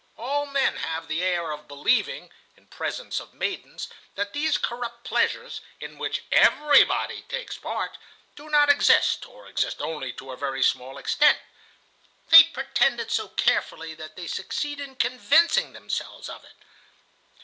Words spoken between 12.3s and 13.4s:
They pretend it so